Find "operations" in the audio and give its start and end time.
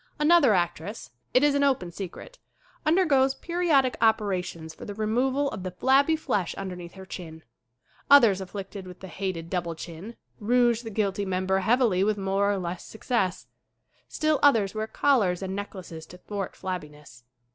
4.01-4.73